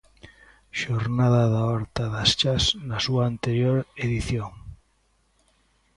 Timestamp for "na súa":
2.89-3.23